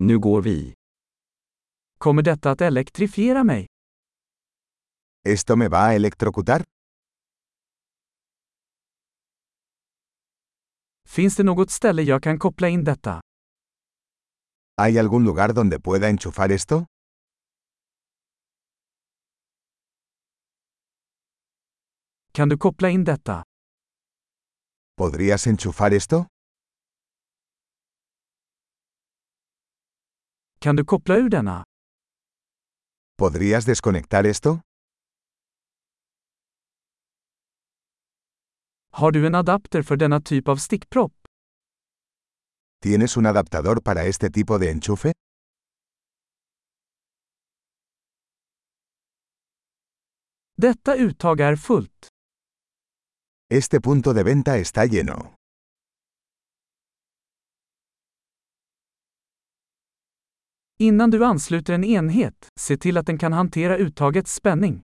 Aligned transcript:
Nu 0.00 0.18
går 0.18 0.42
vi. 0.42 0.74
Kommer 1.98 2.22
detta 2.22 2.50
att 2.50 2.60
elektrifiera 2.60 3.44
mig? 3.44 3.66
¿Esto 5.24 5.56
me 5.56 5.68
va 5.68 5.78
a 5.78 5.94
electrocutar? 5.94 6.64
Finns 11.08 11.36
det 11.36 11.42
något 11.42 11.70
ställe 11.70 12.02
jag 12.02 12.22
kan 12.22 12.38
koppla 12.38 12.68
in 12.68 12.84
detta? 12.84 13.20
¿Hay 14.76 14.98
algún 14.98 15.24
lugar 15.24 15.52
donde 15.54 15.80
pueda 15.80 16.08
enchufar 16.08 16.52
esto? 16.52 16.84
Kan 22.32 22.48
du 22.48 22.56
koppla 22.58 22.90
in 22.90 23.04
detta? 23.04 23.42
¿Podrías 24.96 25.46
enchufar 25.46 25.92
esto? 25.94 26.26
Kan 30.60 30.76
du 30.76 30.84
koppla 30.84 31.16
ur 31.16 31.28
denna? 31.30 31.64
¿Podrías 33.18 33.64
desconectar 33.66 34.24
esto? 34.26 34.60
Har 38.92 39.12
du 39.12 39.26
en 39.26 39.34
adapter 39.34 39.82
för 39.82 39.96
denna 39.96 40.20
typ 40.20 40.48
av 40.48 40.56
stickpropp? 40.56 41.12
¿Tienes 42.82 43.16
un 43.16 43.26
adaptador 43.26 43.80
para 43.82 44.04
este 44.04 44.30
tipo 44.30 44.58
de 44.58 44.70
enchufe? 44.70 45.12
Detta 50.56 50.94
uttag 50.96 51.40
är 51.40 51.56
fullt. 51.56 52.08
Este 53.50 53.80
punto 53.80 54.12
de 54.12 54.22
venta 54.22 54.56
está 54.58 54.84
lleno. 54.84 55.34
Innan 60.80 61.10
du 61.10 61.24
ansluter 61.24 61.74
en 61.74 61.84
enhet, 61.84 62.48
se 62.60 62.76
till 62.76 62.96
att 62.96 63.06
den 63.06 63.18
kan 63.18 63.32
hantera 63.32 63.76
uttagets 63.76 64.34
spänning. 64.34 64.82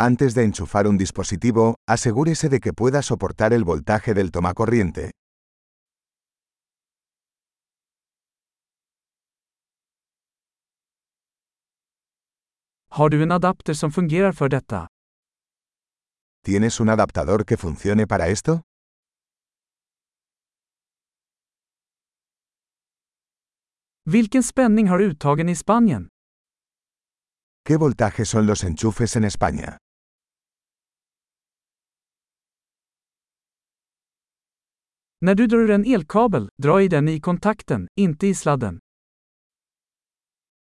Antes 0.00 0.34
de 0.34 0.42
enchufar 0.44 0.86
un 0.86 0.98
dispositivo, 0.98 1.74
asegúrese 1.90 2.48
de 2.48 2.60
que 2.60 2.72
pueda 2.72 3.02
soportar 3.02 3.52
el 3.52 3.64
voltaje 3.64 4.14
del 4.14 4.30
tomacorriente. 4.30 5.10
Har 12.88 13.08
du 13.10 13.22
en 13.22 13.32
adapter 13.32 13.74
som 13.74 13.92
fungerar 13.92 14.32
för 14.32 14.48
detta? 14.48 14.86
¿Tienes 16.44 16.80
un 16.80 16.88
adaptador 16.88 17.44
que 17.44 17.56
funcione 17.56 18.06
para 18.06 18.28
esto? 18.28 18.60
Vilken 24.04 24.42
spänning 24.42 24.88
har 24.88 25.00
uttagen 25.00 25.48
i 25.48 25.56
Spanien? 25.56 26.08
¿Qué 27.68 27.76
voltaje 27.76 28.24
son 28.24 28.46
los 28.46 28.64
enchufes 28.64 29.16
en 29.16 29.24
España? 29.24 29.76
När 35.20 35.34
du 35.34 35.46
drar 35.46 35.70
en 35.70 35.84
elkabel, 35.84 36.48
dra 36.62 36.82
i 36.82 36.88
den 36.88 37.08
i 37.08 37.20
kontakten, 37.20 37.88
inte 37.96 38.26
i 38.26 38.34
sladden. 38.34 38.78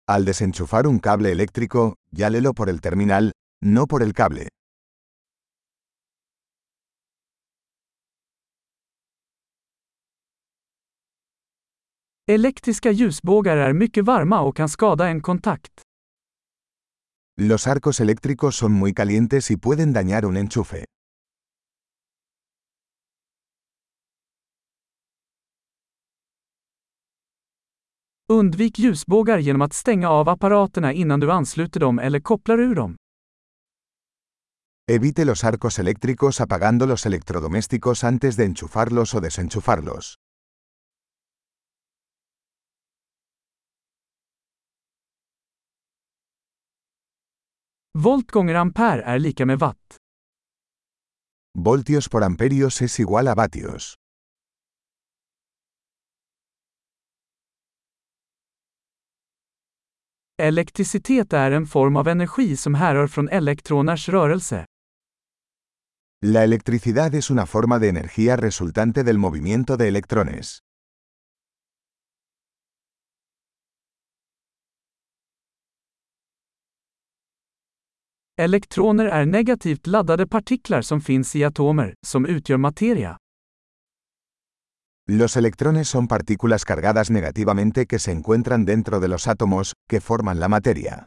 Al 0.09 0.25
desenchufar 0.25 0.87
un 0.87 0.98
cable 1.00 1.33
eléctrico, 1.33 1.95
llálelo 2.11 2.55
por 2.55 2.69
el 2.69 2.81
terminal, 2.81 3.33
no 3.65 3.87
por 3.87 4.03
el 4.03 4.12
cable. 4.15 4.48
Elektriska 12.31 12.91
ljusbågar 12.91 13.57
är 13.57 13.73
mycket 13.73 14.05
varma 14.05 14.41
och 14.41 14.57
kan 14.57 14.69
skada 14.69 15.09
en 15.09 15.23
kontakt. 15.23 15.73
Los 17.41 17.67
arcos 17.67 18.01
eléctricos 18.01 18.57
son 18.57 18.73
muy 18.73 18.95
calientes 18.95 19.51
y 19.51 19.57
pueden 19.57 19.93
dañar 19.93 20.25
un 20.25 20.37
enchufe. 20.37 20.84
Undvik 28.29 28.79
ljusbågar 28.79 29.39
genom 29.39 29.62
att 29.62 29.73
stänga 29.73 30.09
av 30.11 30.29
apparaterna 30.29 30.93
innan 30.93 31.21
du 31.21 31.33
ansluter 31.33 31.81
dem 31.81 31.99
eller 31.99 32.21
kopplar 32.21 32.61
ur 32.61 32.75
dem. 32.75 32.97
Evite 34.91 35.25
los 35.25 35.45
arcos 35.45 35.79
eléctricos 35.79 36.41
apagando 36.41 36.87
los 36.87 37.06
electrodomésticos 37.06 38.05
antes 38.05 38.37
de 38.37 38.45
enchufarlos 38.45 39.15
o 39.15 39.21
desenchufarlos. 39.21 40.15
Volt 47.99 48.31
gånger 48.31 48.55
ampere 48.55 49.03
är 49.03 49.19
lika 49.19 49.47
med 49.47 49.59
watt. 49.59 49.97
Voltios 51.59 52.09
por 52.09 52.23
amperios 52.23 52.83
es 52.83 53.01
igual 53.01 53.29
a 53.29 53.34
vatios. 53.34 53.95
Elektricitet 60.43 61.33
är 61.33 61.51
en 61.51 61.67
form 61.67 61.97
av 61.97 62.09
energi 62.09 62.56
som 62.56 62.75
härrör 62.75 63.06
från 63.06 63.29
elektroners 63.29 64.09
rörelse. 64.09 64.65
La 66.27 66.43
electricidad 66.45 67.15
es 67.15 67.31
una 67.31 67.47
forma 67.47 67.79
de 67.79 67.89
energía 67.89 68.37
resultante 68.37 69.03
del 69.03 69.19
movimiento 69.19 69.77
de 69.77 69.89
electrones. 69.89 70.59
Elektroner 78.39 79.05
är 79.05 79.27
negativt 79.27 79.87
laddade 79.87 80.27
partiklar 80.27 80.83
som 80.83 81.01
finns 81.01 81.37
i 81.37 81.45
atomer, 81.45 81.95
som 82.07 82.27
utgör 82.27 82.57
materia. 82.57 83.17
Los 85.11 85.37
electrones 85.37 85.89
son 85.89 86.09
partículas 86.09 86.65
cargadas 86.65 87.11
negativamente 87.11 87.87
que 87.87 87.99
se 87.99 88.11
encuentran 88.13 88.65
dentro 88.65 89.01
de 89.01 89.09
los 89.09 89.29
átomos, 89.29 89.73
que 89.91 90.01
forman 90.01 90.41
la 90.41 90.49
materia. 90.49 91.07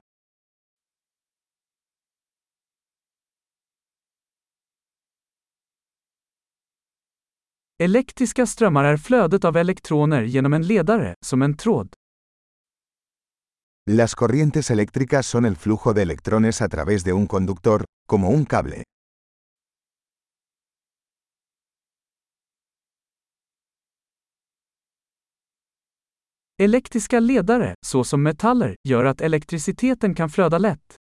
Elektriska 7.80 8.46
strömmar 8.46 8.84
är 8.84 8.98
flödet 8.98 9.46
av 9.46 9.58
elektroner 9.58 10.24
genom 10.24 10.54
en 10.54 10.68
ledare, 10.68 11.16
som 11.26 11.42
en 11.42 11.58
tråd. 11.58 11.94
Las 13.92 14.14
corrientes 14.14 14.70
eléctricas 14.70 15.26
son 15.26 15.46
el 15.46 15.56
flujo 15.56 15.96
de 15.96 16.04
electrones 16.04 16.62
a 16.62 16.68
través 16.68 17.04
de 17.04 17.14
un 17.14 17.26
conductor, 17.26 17.86
como 18.08 18.30
un 18.30 18.46
cable. 18.46 18.84
Elektriska 26.60 27.20
ledare, 27.20 27.74
såsom 27.86 28.22
metaller, 28.22 28.76
gör 28.88 29.06
att 29.06 29.22
elektriciteten 29.22 30.14
kan 30.16 30.30
flöda 30.30 30.58
lätt. 30.58 30.96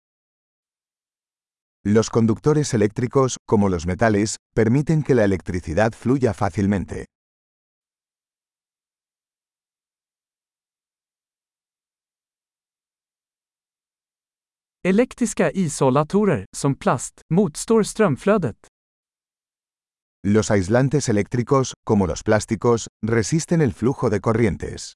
Los 1.85 2.11
conductores 2.11 2.75
eléctricos, 2.75 3.37
como 3.47 3.69
los 3.69 3.87
metales, 3.87 4.37
permiten 4.55 5.03
que 5.03 5.15
la 5.15 5.25
electricidad 5.25 5.93
fluya 5.93 6.35
fácilmente. 6.35 7.05
Elektriska 14.87 15.51
isolatorer, 15.51 16.47
som 16.57 16.75
plast, 16.75 17.21
motstår 17.35 17.83
strömflödet. 17.83 18.57
Los 20.27 20.51
aislantes 20.51 21.09
eléctricos, 21.09 21.73
como 21.85 22.07
los 22.07 22.23
plásticos, 22.23 22.87
resisten 23.07 23.61
el 23.61 23.73
flujo 23.73 24.11
de 24.11 24.21
corrientes. 24.21 24.93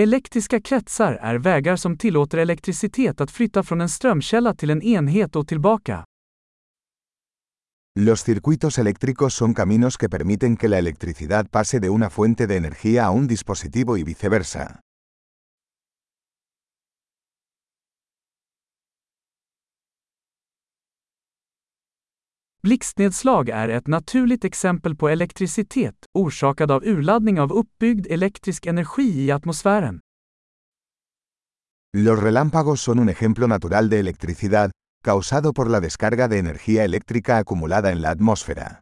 Elektriska 0.00 0.60
kretsar 0.60 1.12
är 1.12 1.34
vägar 1.38 1.76
som 1.76 1.98
tillåter 1.98 2.38
elektricitet 2.38 3.20
att 3.20 3.30
flytta 3.30 3.62
från 3.62 3.80
en 3.80 3.88
strömkälla 3.88 4.54
till 4.54 4.70
en 4.70 4.82
enhet 4.82 5.36
och 5.36 5.48
tillbaka. 5.48 6.04
Los 7.94 8.24
circuitos 8.24 8.78
eléctricos 8.78 9.34
son 9.34 9.52
caminos 9.52 9.98
que 9.98 10.08
permiten 10.08 10.56
que 10.56 10.68
la 10.68 10.78
electricidad 10.78 11.46
pase 11.50 11.78
de 11.78 11.90
una 11.90 12.08
fuente 12.08 12.46
de 12.46 12.56
energía 12.56 13.04
a 13.04 13.10
un 13.10 13.26
dispositivo 13.26 13.98
y 13.98 14.02
viceversa. 14.02 14.80
Blixtnedslag 22.62 23.48
är 23.48 23.68
ett 23.68 23.86
naturligt 23.86 24.44
exempel 24.44 24.96
på 24.96 25.08
elektricitet, 25.08 26.06
orsakad 26.14 26.70
av 26.70 26.84
urladdning 26.84 27.40
av 27.40 27.52
uppbyggd 27.52 28.06
elektrisk 28.06 28.66
energi 28.66 29.24
i 29.24 29.30
atmosfären. 29.30 30.00
Los 31.96 32.22
relámpagos 32.22 32.80
son 32.80 32.98
un 32.98 33.08
ejemplo 33.08 33.46
natural 33.46 33.88
de 33.88 33.98
electricidad, 33.98 34.70
causado 35.02 35.52
por 35.52 35.68
la 35.68 35.80
descarga 35.80 36.28
de 36.28 36.38
energía 36.38 36.84
eléctrica 36.84 37.38
acumulada 37.38 37.90
en 37.90 38.02
la 38.02 38.10
atmósfera. 38.10 38.80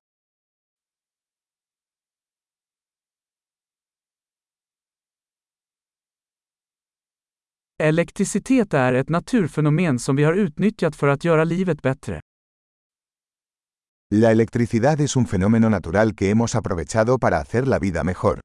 Elektricitet 7.82 8.74
är 8.74 8.92
ett 8.92 9.08
naturfenomen 9.08 9.98
som 9.98 10.16
vi 10.16 10.24
har 10.24 10.32
utnyttjat 10.32 10.96
för 10.96 11.08
att 11.08 11.24
göra 11.24 11.44
livet 11.44 11.82
bättre. 11.82 12.20
La 14.14 14.30
electricidad 14.30 15.00
es 15.00 15.16
un 15.16 15.26
fenómeno 15.26 15.68
natural 15.68 16.14
que 16.14 16.30
hemos 16.30 16.54
aprovechado 16.54 17.18
para 17.18 17.38
hacer 17.38 17.66
la 17.66 17.78
vida 17.78 18.04
mejor. 18.04 18.40